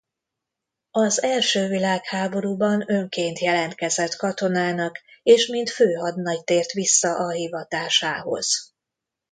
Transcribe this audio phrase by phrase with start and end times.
[0.91, 8.73] Az első világháborúban önként jelentkezett katonának és mint főhadnagy tért vissza a hivatásához.